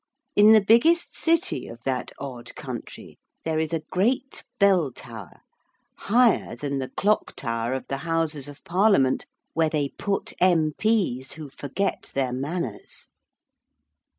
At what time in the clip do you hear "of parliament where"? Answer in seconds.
8.47-9.69